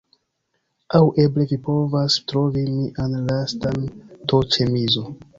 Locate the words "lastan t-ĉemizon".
3.27-5.13